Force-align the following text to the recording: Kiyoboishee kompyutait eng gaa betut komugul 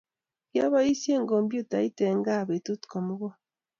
Kiyoboishee 0.49 1.19
kompyutait 1.31 1.97
eng 2.07 2.21
gaa 2.25 2.47
betut 2.49 2.81
komugul 2.91 3.33